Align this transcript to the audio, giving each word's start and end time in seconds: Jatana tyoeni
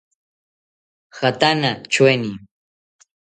Jatana 1.17 1.71
tyoeni 1.91 2.31